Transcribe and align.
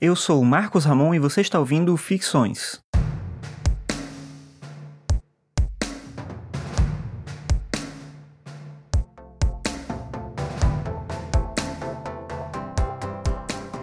Eu 0.00 0.16
sou 0.16 0.40
o 0.40 0.44
Marcos 0.44 0.84
Ramon 0.84 1.14
e 1.14 1.20
você 1.20 1.40
está 1.40 1.56
ouvindo 1.56 1.96
Ficções. 1.96 2.82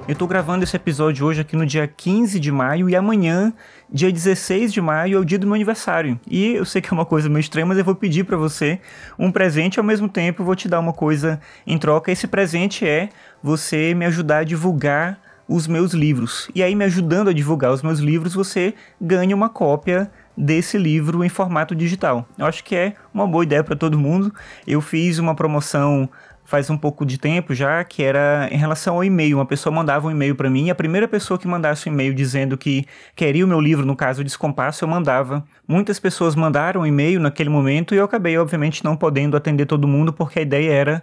Eu 0.06 0.16
tô 0.16 0.28
gravando 0.28 0.66
esse 0.66 0.76
episódio 0.76 1.26
hoje 1.26 1.40
aqui 1.40 1.56
no 1.56 1.66
dia 1.66 1.88
15 1.88 2.38
de 2.42 2.52
maio 2.52 2.90
e 2.90 2.96
amanhã, 2.98 3.54
dia 3.90 4.12
16 4.12 4.74
de 4.74 4.82
maio, 4.82 5.18
é 5.18 5.22
o 5.22 5.24
dia 5.24 5.40
do 5.40 5.48
meu 5.48 5.56
aniversário. 5.56 6.20
E 6.30 6.56
eu 6.56 6.66
sei 6.66 6.82
que 6.82 6.90
é 6.90 6.92
uma 6.92 7.06
coisa 7.06 7.30
meio 7.30 7.40
estranha, 7.40 7.66
mas 7.66 7.78
eu 7.78 7.86
vou 7.86 7.96
pedir 7.96 8.26
para 8.26 8.36
você 8.36 8.82
um 9.18 9.32
presente 9.32 9.76
e 9.76 9.80
ao 9.80 9.86
mesmo 9.86 10.10
tempo 10.10 10.44
vou 10.44 10.58
te 10.58 10.68
dar 10.68 10.82
uma 10.82 10.92
coisa 10.92 11.40
em 11.66 11.78
troca. 11.78 12.12
Esse 12.12 12.28
presente 12.28 12.86
é 12.86 13.08
você 13.42 13.94
me 13.94 14.06
ajudar 14.06 14.40
a 14.40 14.44
divulgar 14.44 15.31
os 15.48 15.68
meus 15.68 15.94
livros. 15.94 16.50
E 16.56 16.64
aí, 16.64 16.76
me 16.76 16.86
ajudando 16.86 17.30
a 17.30 17.34
divulgar 17.34 17.72
os 17.72 17.82
meus 17.82 18.00
livros, 18.00 18.34
você 18.34 18.74
ganha 19.00 19.36
uma 19.36 19.50
cópia 19.50 20.12
desse 20.36 20.78
livro 20.78 21.24
em 21.24 21.30
formato 21.30 21.76
digital. 21.76 22.26
Eu 22.38 22.46
acho 22.46 22.64
que 22.64 22.76
é 22.76 22.94
uma 23.14 23.28
boa 23.28 23.44
ideia 23.44 23.64
para 23.64 23.76
todo 23.76 24.00
mundo. 24.00 24.34
Eu 24.66 24.82
fiz 24.82 25.20
uma 25.20 25.36
promoção 25.36 26.10
faz 26.52 26.70
um 26.70 26.78
pouco 26.78 27.06
de 27.06 27.18
tempo 27.18 27.56
já, 27.56 27.82
que 27.82 28.04
era 28.04 28.50
em 28.52 28.58
relação 28.58 28.96
ao 28.96 29.04
e-mail. 29.06 29.38
Uma 29.38 29.46
pessoa 29.46 29.74
mandava 29.74 30.10
um 30.10 30.12
e-mail 30.12 30.36
para 30.36 30.50
mim, 30.50 30.66
e 30.66 30.70
a 30.70 30.76
primeira 30.76 31.08
pessoa 31.08 31.40
que 31.40 31.48
mandasse 31.48 31.88
um 31.88 31.94
e-mail 31.94 32.14
dizendo 32.14 32.58
que 32.58 32.86
queria 33.16 33.46
o 33.46 33.48
meu 33.48 33.62
livro, 33.62 33.86
no 33.86 33.96
caso 33.96 34.22
Descompasso, 34.22 34.84
eu 34.84 34.90
mandava. 34.90 35.46
Muitas 35.66 35.98
pessoas 35.98 36.36
mandaram 36.36 36.82
um 36.82 36.86
e-mail 36.86 37.22
naquele 37.22 37.50
momento 37.50 37.96
e 37.96 37.98
eu 37.98 38.04
acabei, 38.04 38.38
obviamente, 38.38 38.84
não 38.84 38.98
podendo 38.98 39.38
atender 39.38 39.66
todo 39.66 39.88
mundo, 39.88 40.12
porque 40.12 40.40
a 40.40 40.42
ideia 40.42 40.72
era 40.74 41.02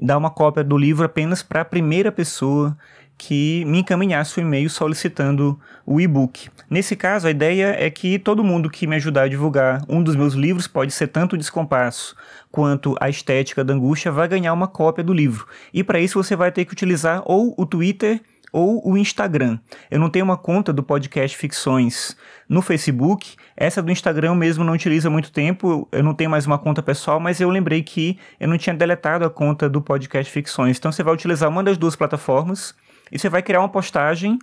dar 0.00 0.16
uma 0.16 0.30
cópia 0.30 0.64
do 0.64 0.78
livro 0.78 1.04
apenas 1.04 1.42
para 1.42 1.60
a 1.60 1.64
primeira 1.64 2.10
pessoa 2.10 2.74
que 3.18 3.64
me 3.64 3.78
encaminhasse 3.78 4.38
o 4.38 4.42
um 4.42 4.46
e-mail 4.46 4.68
solicitando 4.68 5.58
o 5.84 6.00
e-book. 6.00 6.48
Nesse 6.68 6.94
caso, 6.94 7.26
a 7.26 7.30
ideia 7.30 7.74
é 7.78 7.88
que 7.90 8.18
todo 8.18 8.44
mundo 8.44 8.68
que 8.68 8.86
me 8.86 8.96
ajudar 8.96 9.22
a 9.22 9.28
divulgar 9.28 9.82
um 9.88 10.02
dos 10.02 10.16
meus 10.16 10.34
livros, 10.34 10.66
pode 10.66 10.92
ser 10.92 11.08
tanto 11.08 11.34
o 11.34 11.38
Descompasso 11.38 12.14
quanto 12.50 12.94
a 13.00 13.08
Estética 13.08 13.64
da 13.64 13.74
Angústia, 13.74 14.12
vai 14.12 14.28
ganhar 14.28 14.52
uma 14.52 14.68
cópia 14.68 15.04
do 15.04 15.12
livro. 15.12 15.46
E 15.72 15.82
para 15.82 16.00
isso 16.00 16.22
você 16.22 16.36
vai 16.36 16.52
ter 16.52 16.64
que 16.64 16.72
utilizar 16.72 17.22
ou 17.24 17.54
o 17.56 17.64
Twitter 17.64 18.20
ou 18.52 18.80
o 18.88 18.96
Instagram. 18.96 19.58
Eu 19.90 19.98
não 19.98 20.08
tenho 20.08 20.24
uma 20.24 20.36
conta 20.36 20.72
do 20.72 20.82
podcast 20.82 21.36
Ficções 21.36 22.16
no 22.48 22.62
Facebook. 22.62 23.36
Essa 23.56 23.82
do 23.82 23.90
Instagram 23.90 24.34
mesmo 24.34 24.64
não 24.64 24.72
utilizo 24.72 25.08
há 25.08 25.10
muito 25.10 25.30
tempo. 25.30 25.86
Eu 25.92 26.02
não 26.02 26.14
tenho 26.14 26.30
mais 26.30 26.46
uma 26.46 26.58
conta 26.58 26.82
pessoal, 26.82 27.20
mas 27.20 27.40
eu 27.40 27.50
lembrei 27.50 27.82
que 27.82 28.18
eu 28.40 28.48
não 28.48 28.56
tinha 28.56 28.74
deletado 28.74 29.24
a 29.24 29.30
conta 29.30 29.68
do 29.68 29.82
podcast 29.82 30.32
Ficções. 30.32 30.78
Então 30.78 30.90
você 30.90 31.02
vai 31.02 31.12
utilizar 31.12 31.48
uma 31.48 31.62
das 31.62 31.76
duas 31.76 31.96
plataformas 31.96 32.74
e 33.10 33.18
você 33.18 33.28
vai 33.28 33.42
criar 33.42 33.60
uma 33.60 33.68
postagem 33.68 34.38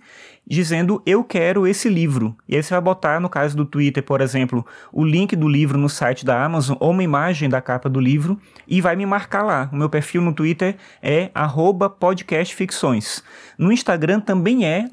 dizendo 0.46 1.02
eu 1.06 1.24
quero 1.24 1.66
esse 1.66 1.88
livro. 1.88 2.36
E 2.48 2.56
aí 2.56 2.62
você 2.62 2.74
vai 2.74 2.80
botar, 2.80 3.20
no 3.20 3.28
caso 3.28 3.56
do 3.56 3.64
Twitter, 3.64 4.02
por 4.02 4.20
exemplo, 4.20 4.64
o 4.92 5.04
link 5.04 5.34
do 5.34 5.48
livro 5.48 5.78
no 5.78 5.88
site 5.88 6.24
da 6.24 6.44
Amazon 6.44 6.76
ou 6.80 6.90
uma 6.90 7.02
imagem 7.02 7.48
da 7.48 7.60
capa 7.60 7.88
do 7.88 8.00
livro 8.00 8.38
e 8.66 8.80
vai 8.80 8.96
me 8.96 9.06
marcar 9.06 9.42
lá. 9.42 9.68
O 9.72 9.76
meu 9.76 9.88
perfil 9.88 10.22
no 10.22 10.32
Twitter 10.32 10.76
é 11.02 11.30
podcastficções. 11.98 13.22
No 13.58 13.72
Instagram 13.72 14.20
também 14.20 14.66
é 14.66 14.86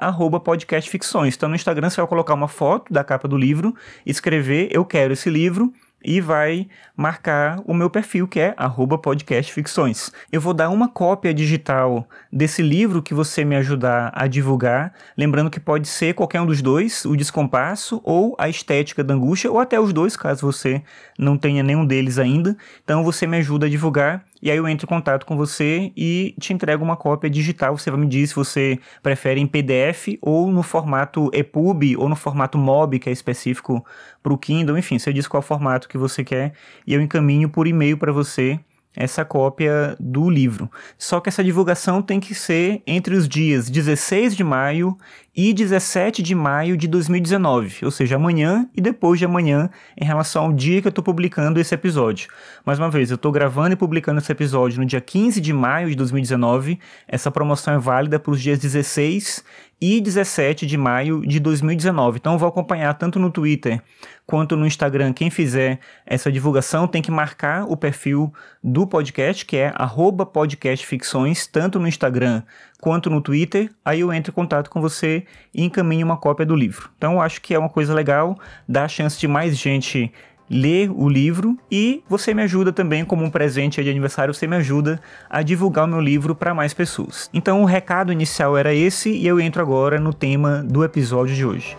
podcastficções. 0.44 1.35
Então 1.35 1.50
no 1.50 1.56
Instagram 1.56 1.89
você 1.89 2.00
vai 2.00 2.08
colocar 2.08 2.33
uma 2.33 2.47
foto 2.47 2.91
da 2.91 3.03
capa 3.03 3.28
do 3.28 3.38
livro, 3.38 3.75
escrever 4.06 4.69
eu 4.72 4.85
quero 4.85 5.13
esse 5.13 5.30
livro 5.30 5.73
e 6.03 6.19
vai 6.19 6.67
marcar 6.95 7.61
o 7.66 7.73
meu 7.73 7.89
perfil, 7.89 8.27
que 8.27 8.39
é 8.39 8.55
podcastficções. 9.02 10.11
Eu 10.31 10.41
vou 10.41 10.53
dar 10.53 10.69
uma 10.69 10.88
cópia 10.88 11.33
digital 11.33 12.07
desse 12.31 12.61
livro 12.61 13.02
que 13.02 13.13
você 13.13 13.44
me 13.44 13.55
ajudar 13.55 14.11
a 14.13 14.27
divulgar, 14.27 14.94
lembrando 15.17 15.49
que 15.49 15.59
pode 15.59 15.88
ser 15.88 16.13
qualquer 16.13 16.41
um 16.41 16.45
dos 16.45 16.61
dois, 16.61 17.05
o 17.05 17.16
Descompasso 17.16 18.02
ou 18.03 18.35
a 18.38 18.49
Estética 18.49 19.03
da 19.03 19.13
Angústia, 19.13 19.52
ou 19.52 19.59
até 19.59 19.79
os 19.79 19.94
dois, 19.94 20.16
caso 20.16 20.45
você 20.45 20.81
não 21.17 21.38
tenha 21.38 21.63
nenhum 21.63 21.85
deles 21.85 22.17
ainda. 22.17 22.57
Então 22.84 23.03
você 23.03 23.28
me 23.28 23.38
ajuda 23.38 23.66
a 23.66 23.69
divulgar 23.69 24.23
e 24.41 24.50
aí 24.50 24.57
eu 24.57 24.68
entro 24.68 24.85
em 24.85 24.90
contato 24.90 25.25
com 25.25 25.38
você 25.38 25.91
e 25.96 26.35
te 26.40 26.52
entrego 26.53 26.84
uma 26.84 26.97
cópia 26.97 27.29
digital. 27.29 27.78
Você 27.78 27.91
vai 27.91 28.00
me 28.00 28.07
dizer 28.07 28.28
se 28.28 28.35
você 28.35 28.79
prefere 29.03 29.40
em 29.40 29.47
PDF 29.47 30.18
ou 30.22 30.52
no 30.52 30.63
formato 30.63 31.29
EPUB 31.34 31.96
ou 31.97 32.09
no 32.09 32.16
formato 32.16 32.57
MOB, 32.57 33.00
que 33.00 33.09
é 33.09 33.12
específico 33.12 33.85
para 34.24 34.34
o 34.34 34.38
Kindle. 34.38 34.78
Enfim, 34.78 34.97
você 34.97 35.13
diz 35.13 35.28
qual 35.28 35.44
formato 35.44 35.88
que 35.88 35.97
você 35.97 36.24
quer 36.24 36.53
e 36.88 36.94
eu 36.94 37.02
encaminho 37.02 37.50
por 37.50 37.68
e-mail 37.68 37.97
para 37.97 38.12
você 38.12 38.59
essa 38.96 39.24
cópia 39.24 39.96
do 40.00 40.29
livro. 40.29 40.69
Só 40.97 41.19
que 41.19 41.29
essa 41.29 41.44
divulgação 41.44 42.02
tem 42.02 42.19
que 42.19 42.35
ser 42.35 42.81
entre 42.85 43.16
os 43.16 43.28
dias 43.28 43.69
16 43.69 44.35
de 44.35 44.44
maio 44.44 44.97
e 45.36 45.53
17 45.53 46.22
de 46.22 46.36
maio 46.36 46.75
de 46.75 46.88
2019, 46.88 47.86
ou 47.86 47.92
seja, 47.92 48.18
amanhã 48.18 48.69
e 48.75 48.81
depois 48.81 49.18
de 49.18 49.25
amanhã, 49.25 49.69
em 49.97 50.03
relação 50.03 50.46
ao 50.46 50.53
dia 50.53 50.81
que 50.81 50.88
eu 50.88 50.90
estou 50.90 51.03
publicando 51.03 51.59
esse 51.59 51.74
episódio. 51.74 52.28
Mais 52.66 52.78
uma 52.78 52.90
vez, 52.90 53.09
eu 53.09 53.16
estou 53.16 53.31
gravando 53.31 53.74
e 53.74 53.78
publicando 53.78 54.20
esse 54.20 54.31
episódio 54.31 54.80
no 54.80 54.86
dia 54.86 55.00
15 55.00 55.40
de 55.40 55.53
maio 55.53 55.90
de 55.90 55.96
2019. 55.96 56.78
Essa 57.08 57.31
promoção 57.31 57.74
é 57.74 57.80
válida 57.80 58.20
para 58.20 58.31
os 58.31 58.41
dias 58.41 58.59
16 58.59 59.44
e 59.81 60.00
17 60.00 60.68
de 60.68 60.78
maio 60.78 61.25
de 61.25 61.40
2019. 61.40 62.20
Então, 62.20 62.38
vou 62.38 62.47
acompanhar 62.47 62.94
tanto 62.94 63.18
no 63.18 63.31
Twitter 63.31 63.81
quanto 64.28 64.56
no 64.56 64.68
Instagram. 64.68 65.12
Quem 65.12 65.31
fizer 65.31 65.80
essa 66.06 66.31
divulgação 66.31 66.88
tem 66.88 67.02
que 67.02 67.09
marcar 67.09 67.66
o 67.66 67.75
perfil 67.75 68.31
do 68.64 68.86
podcast, 68.86 69.44
que 69.44 69.58
é 69.58 69.74
podcastficções, 70.31 71.47
tanto 71.47 71.80
no 71.80 71.88
Instagram 71.88 72.44
quanto 72.81 73.09
no 73.09 73.22
Twitter. 73.22 73.72
Aí 73.86 74.02
eu 74.02 74.12
entro 74.12 74.31
em 74.31 74.36
contato 74.36 74.69
com 74.69 74.81
você 74.81 75.24
e 75.53 75.64
encaminho 75.64 76.06
uma 76.06 76.18
cópia 76.18 76.46
do 76.46 76.56
livro. 76.56 76.90
Então, 76.97 77.14
eu 77.14 77.22
acho 77.22 77.40
que 77.42 77.53
é 77.53 77.59
uma 77.59 77.69
coisa 77.69 77.94
legal, 77.94 78.38
dá 78.68 78.84
a 78.84 78.88
chance 78.90 79.18
de 79.18 79.28
mais 79.28 79.56
gente 79.58 80.12
ler 80.50 80.91
o 80.91 81.08
livro 81.08 81.58
e 81.72 82.03
você 82.09 82.34
me 82.34 82.41
ajuda 82.41 82.74
também 82.74 83.06
como 83.06 83.24
um 83.24 83.30
presente 83.30 83.81
de 83.81 83.90
aniversário, 83.90 84.34
você 84.34 84.46
me 84.46 84.58
ajuda 84.58 85.00
a 85.30 85.41
divulgar 85.41 85.86
o 85.86 85.88
meu 85.88 86.02
livro 86.02 86.36
para 86.36 86.53
mais 86.53 86.74
pessoas. 86.74 87.30
Então 87.34 87.62
o 87.62 87.66
recado 87.66 88.12
inicial 88.12 88.58
era 88.58 88.74
esse 88.74 89.09
e 89.09 89.25
eu 89.25 89.40
entro 89.40 89.62
agora 89.62 89.97
no 89.97 90.14
tema 90.14 90.62
do 90.62 90.84
episódio 90.84 91.34
de 91.34 91.46
hoje. 91.46 91.78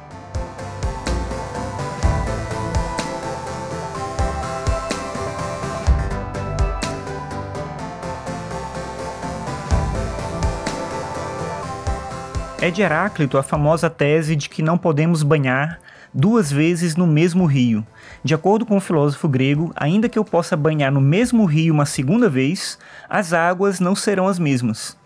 É 12.63 12.71
de 12.71 12.81
Heráclito 12.81 13.37
a 13.37 13.43
famosa 13.43 13.91
tese 13.91 14.37
de 14.37 14.49
que 14.49 14.63
não 14.63 14.79
podemos 14.79 15.25
banhar 15.25 15.81
duas 16.15 16.53
vezes 16.53 16.95
no 16.95 17.09
mesmo 17.09 17.45
rio. 17.45 17.85
De 18.23 18.35
acordo 18.35 18.65
com 18.65 18.77
o 18.77 18.81
filósofo 18.81 19.29
grego, 19.29 19.73
ainda 19.75 20.09
que 20.09 20.17
eu 20.17 20.25
possa 20.25 20.57
banhar 20.57 20.93
no 20.93 21.01
mesmo 21.01 21.45
rio 21.45 21.75
uma 21.75 21.85
segunda 21.85 22.29
vez, 22.29 22.79
as 23.11 23.33
águas 23.33 23.81
não 23.81 23.97
serão 23.97 24.29
as 24.29 24.39
mesmas. 24.39 24.97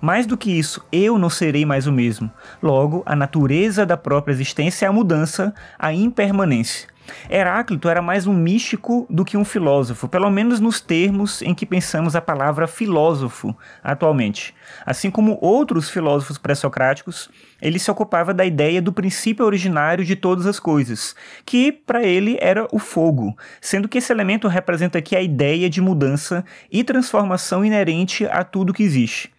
Mais 0.00 0.26
do 0.26 0.36
que 0.36 0.50
isso, 0.50 0.84
eu 0.90 1.18
não 1.18 1.30
serei 1.30 1.64
mais 1.64 1.86
o 1.86 1.92
mesmo. 1.92 2.30
Logo, 2.62 3.02
a 3.06 3.16
natureza 3.16 3.84
da 3.86 3.96
própria 3.96 4.32
existência 4.32 4.86
é 4.86 4.88
a 4.88 4.92
mudança, 4.92 5.54
a 5.78 5.92
impermanência. 5.92 6.92
Heráclito 7.28 7.88
era 7.88 8.00
mais 8.00 8.26
um 8.26 8.34
místico 8.34 9.06
do 9.10 9.24
que 9.24 9.36
um 9.36 9.44
filósofo, 9.44 10.08
pelo 10.08 10.30
menos 10.30 10.60
nos 10.60 10.80
termos 10.80 11.42
em 11.42 11.54
que 11.54 11.66
pensamos 11.66 12.14
a 12.14 12.20
palavra 12.20 12.66
filósofo 12.66 13.56
atualmente. 13.82 14.54
Assim 14.86 15.10
como 15.10 15.38
outros 15.40 15.90
filósofos 15.90 16.38
pré-socráticos, 16.38 17.28
ele 17.60 17.78
se 17.78 17.90
ocupava 17.90 18.32
da 18.32 18.44
ideia 18.44 18.80
do 18.80 18.92
princípio 18.92 19.44
originário 19.44 20.04
de 20.04 20.16
todas 20.16 20.46
as 20.46 20.60
coisas, 20.60 21.14
que 21.44 21.72
para 21.72 22.02
ele 22.02 22.38
era 22.40 22.66
o 22.72 22.78
fogo, 22.78 23.36
sendo 23.60 23.88
que 23.88 23.98
esse 23.98 24.12
elemento 24.12 24.48
representa 24.48 24.98
aqui 24.98 25.16
a 25.16 25.22
ideia 25.22 25.68
de 25.68 25.80
mudança 25.80 26.44
e 26.70 26.84
transformação 26.84 27.64
inerente 27.64 28.26
a 28.26 28.44
tudo 28.44 28.72
que 28.72 28.82
existe. 28.82 29.32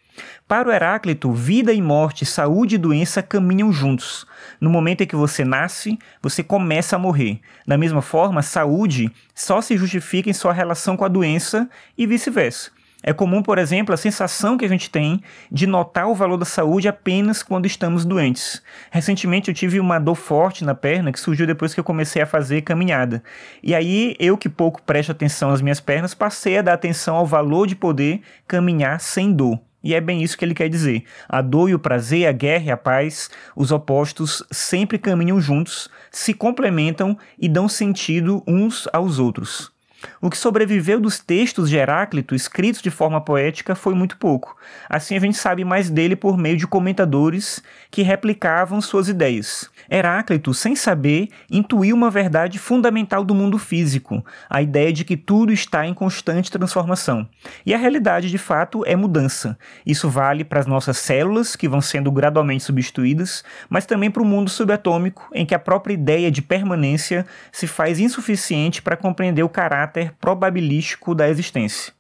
Para 0.47 0.69
o 0.69 0.72
Heráclito, 0.72 1.31
vida 1.31 1.74
e 1.74 1.81
morte, 1.81 2.25
saúde 2.25 2.75
e 2.75 2.78
doença 2.78 3.24
caminham 3.24 3.72
juntos. 3.72 4.26
No 4.59 4.70
momento 4.70 5.02
em 5.02 5.08
que 5.08 5.16
você 5.16 5.43
nasce, 5.43 5.97
você 6.22 6.43
começa 6.43 6.96
a 6.96 6.99
morrer. 6.99 7.40
Da 7.66 7.78
mesma 7.78 8.02
forma, 8.02 8.41
saúde 8.41 9.11
só 9.34 9.61
se 9.61 9.78
justifica 9.78 10.29
em 10.29 10.34
sua 10.34 10.53
relação 10.53 10.96
com 10.96 11.05
a 11.05 11.09
doença 11.09 11.70
e 11.97 12.05
vice-versa. 12.05 12.72
É 13.05 13.11
comum, 13.11 13.43
por 13.43 13.58
exemplo, 13.58 13.93
a 13.93 13.97
sensação 13.97 14.58
que 14.58 14.64
a 14.64 14.70
gente 14.70 14.90
tem 14.90 15.22
de 15.52 15.67
notar 15.67 16.08
o 16.08 16.16
valor 16.16 16.37
da 16.37 16.46
saúde 16.46 16.87
apenas 16.87 17.43
quando 17.43 17.66
estamos 17.66 18.05
doentes. 18.05 18.64
Recentemente 18.90 19.49
eu 19.49 19.53
tive 19.53 19.78
uma 19.78 19.99
dor 19.99 20.16
forte 20.16 20.64
na 20.64 20.73
perna 20.73 21.11
que 21.11 21.20
surgiu 21.20 21.46
depois 21.46 21.73
que 21.73 21.79
eu 21.82 21.84
comecei 21.84 22.22
a 22.22 22.26
fazer 22.26 22.61
caminhada. 22.61 23.22
E 23.61 23.76
aí 23.76 24.16
eu 24.20 24.37
que 24.37 24.47
pouco 24.47 24.82
presto 24.82 25.11
atenção 25.11 25.52
às 25.52 25.61
minhas 25.61 25.82
pernas, 25.82 26.14
passei 26.14 26.58
a 26.58 26.61
dar 26.61 26.73
atenção 26.73 27.17
ao 27.17 27.26
valor 27.26 27.67
de 27.67 27.76
poder 27.76 28.22
caminhar 28.47 29.02
sem 29.02 29.34
dor. 29.34 29.59
E 29.84 29.94
é 29.94 30.00
bem 30.00 30.24
isso 30.24 30.38
que 30.38 30.46
ele 30.46 30.53
quer 30.53 30.70
dizer. 30.70 31.03
A 31.28 31.41
dor 31.41 31.70
e 31.70 31.76
o 31.76 31.80
prazer, 31.80 32.28
a 32.28 32.32
guerra 32.32 32.66
e 32.66 32.72
a 32.72 32.78
paz, 32.78 33.30
os 33.56 33.72
opostos 33.72 34.41
sempre 34.50 34.97
caminham 34.97 35.41
juntos, 35.41 35.90
se 36.09 36.34
complementam 36.34 37.18
e 37.38 37.50
dão 37.50 37.68
sentido 37.68 38.41
uns 38.47 38.88
aos 38.94 39.20
outros. 39.20 39.72
O 40.22 40.29
que 40.29 40.38
sobreviveu 40.38 41.00
dos 41.00 41.20
textos 41.20 41.70
de 41.70 41.78
Heráclito 41.78 42.35
escritos 42.35 42.82
de 42.82 42.90
forma 42.90 43.22
poética 43.22 43.76
foi 43.76 43.94
muito 43.94 44.17
pouco. 44.17 44.55
Assim 44.90 45.16
a 45.16 45.20
gente 45.20 45.38
sabe 45.38 45.64
mais 45.64 45.90
dele 45.90 46.16
por 46.16 46.38
meio 46.38 46.58
de 46.58 46.67
comentadores 46.67 47.61
que 47.91 48.02
replicavam 48.02 48.82
suas 48.82 49.08
ideias. 49.08 49.70
Heráclito, 49.90 50.53
sem 50.53 50.76
saber, 50.76 51.29
intuiu 51.50 51.96
uma 51.96 52.09
verdade 52.09 52.58
fundamental 52.58 53.23
do 53.23 53.35
mundo 53.35 53.58
físico, 53.58 54.26
a 54.50 54.61
ideia 54.61 54.91
de 54.94 55.03
que 55.03 55.17
tudo 55.17 55.52
está 55.52 55.85
em 55.85 55.94
constante 55.94 56.52
transformação. 56.52 57.28
E 57.66 57.73
a 57.73 57.78
realidade, 57.78 58.29
de 58.29 58.38
fato, 58.38 58.84
é 58.85 58.96
mudança. 58.96 59.58
Isso 59.85 60.09
vale 60.09 60.44
para 60.44 60.59
as 60.59 60.66
nossas 60.66 60.97
células, 60.97 61.56
que 61.56 61.67
vão 61.67 61.82
sendo 61.82 62.11
gradualmente 62.11 62.64
substituídas, 62.64 63.44
mas 63.70 63.85
também 63.85 64.09
para 64.09 64.23
o 64.23 64.26
mundo 64.26 64.49
subatômico, 64.49 65.29
em 65.34 65.46
que 65.46 65.56
a 65.56 65.59
própria 65.59 65.94
ideia 65.94 66.32
de 66.32 66.41
permanência 66.41 67.26
se 67.52 67.67
faz 67.67 67.99
insuficiente 67.99 68.82
para 68.82 68.97
compreender 68.97 69.44
o 69.44 69.49
caráter 69.49 69.92
probabilístico 70.19 71.13
da 71.13 71.29
existência. 71.29 71.93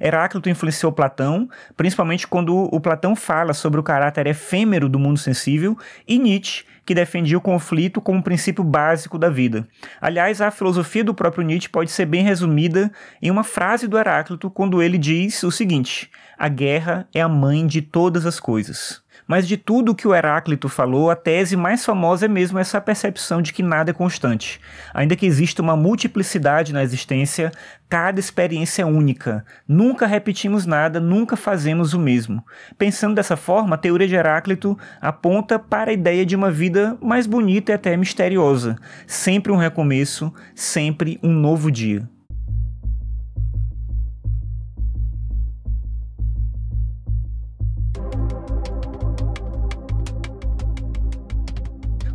Heráclito 0.00 0.48
influenciou 0.48 0.92
Platão, 0.92 1.48
principalmente 1.76 2.26
quando 2.26 2.54
o 2.54 2.80
Platão 2.80 3.14
fala 3.14 3.52
sobre 3.52 3.78
o 3.78 3.82
caráter 3.82 4.26
efêmero 4.26 4.88
do 4.88 4.98
mundo 4.98 5.18
sensível, 5.18 5.76
e 6.06 6.18
Nietzsche, 6.18 6.64
que 6.84 6.94
defendia 6.94 7.36
o 7.36 7.40
conflito 7.40 8.00
como 8.00 8.22
princípio 8.22 8.62
básico 8.62 9.18
da 9.18 9.28
vida. 9.28 9.66
Aliás, 10.00 10.40
a 10.40 10.50
filosofia 10.50 11.02
do 11.02 11.14
próprio 11.14 11.44
Nietzsche 11.44 11.68
pode 11.68 11.90
ser 11.90 12.06
bem 12.06 12.22
resumida 12.22 12.92
em 13.20 13.30
uma 13.30 13.42
frase 13.42 13.88
do 13.88 13.98
Heráclito 13.98 14.48
quando 14.48 14.80
ele 14.80 14.96
diz 14.96 15.42
o 15.42 15.50
seguinte: 15.50 16.10
A 16.38 16.48
guerra 16.48 17.08
é 17.12 17.20
a 17.20 17.28
mãe 17.28 17.66
de 17.66 17.82
todas 17.82 18.24
as 18.24 18.38
coisas. 18.38 19.02
Mas 19.26 19.48
de 19.48 19.56
tudo 19.56 19.94
que 19.94 20.06
o 20.06 20.14
Heráclito 20.14 20.68
falou, 20.68 21.10
a 21.10 21.16
tese 21.16 21.56
mais 21.56 21.84
famosa 21.84 22.26
é 22.26 22.28
mesmo 22.28 22.58
essa 22.58 22.80
percepção 22.80 23.42
de 23.42 23.52
que 23.52 23.62
nada 23.62 23.90
é 23.90 23.94
constante. 23.94 24.60
Ainda 24.94 25.16
que 25.16 25.26
exista 25.26 25.60
uma 25.60 25.76
multiplicidade 25.76 26.72
na 26.72 26.82
existência, 26.82 27.50
cada 27.88 28.20
experiência 28.20 28.82
é 28.82 28.86
única. 28.86 29.44
Nunca 29.66 30.06
repetimos 30.06 30.64
nada, 30.64 31.00
nunca 31.00 31.36
fazemos 31.36 31.92
o 31.92 31.98
mesmo. 31.98 32.44
Pensando 32.78 33.16
dessa 33.16 33.36
forma, 33.36 33.74
a 33.74 33.78
teoria 33.78 34.06
de 34.06 34.14
Heráclito 34.14 34.78
aponta 35.00 35.58
para 35.58 35.90
a 35.90 35.94
ideia 35.94 36.24
de 36.24 36.36
uma 36.36 36.50
vida 36.50 36.96
mais 37.00 37.26
bonita 37.26 37.72
e 37.72 37.74
até 37.74 37.96
misteriosa. 37.96 38.76
Sempre 39.06 39.50
um 39.50 39.56
recomeço, 39.56 40.32
sempre 40.54 41.18
um 41.22 41.32
novo 41.32 41.70
dia. 41.70 42.08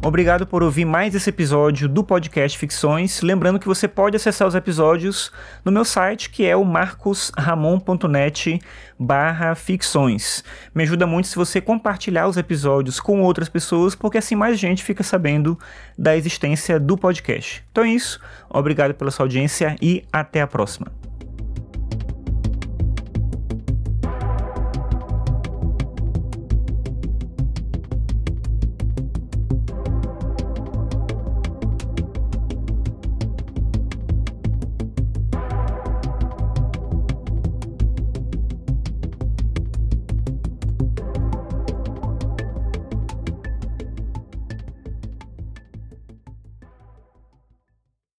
Obrigado 0.04 0.48
por 0.48 0.64
ouvir 0.64 0.84
mais 0.84 1.14
esse 1.14 1.30
episódio 1.30 1.88
do 1.88 2.04
podcast 2.04 2.58
Ficções. 2.58 3.22
Lembrando 3.22 3.60
que 3.60 3.68
você 3.68 3.88
pode 3.88 4.16
acessar 4.16 4.48
os 4.48 4.56
episódios 4.56 5.32
no 5.64 5.72
meu 5.72 5.86
site, 5.86 6.32
que 6.32 6.44
é 6.44 6.56
o 6.56 6.66
marcosramon.net 6.66 8.60
barra 8.98 9.54
ficções. 9.54 10.44
Me 10.74 10.82
ajuda 10.84 11.06
muito 11.06 11.28
se 11.28 11.36
você 11.36 11.62
compartilhar 11.62 12.28
os 12.28 12.36
episódios 12.36 13.00
com 13.00 13.22
outras 13.22 13.48
pessoas, 13.48 13.94
porque 13.94 14.18
assim 14.18 14.34
mais 14.34 14.58
gente 14.58 14.84
fica 14.84 15.04
sabendo 15.04 15.58
da 15.96 16.18
existência 16.18 16.80
do 16.80 16.98
podcast. 16.98 17.64
Então 17.72 17.84
é 17.84 17.90
isso. 17.90 18.20
Obrigado 18.50 18.96
pela 18.96 19.12
sua 19.12 19.26
audiência 19.26 19.76
e 19.80 20.04
até 20.12 20.42
a 20.42 20.48
próxima. 20.48 21.01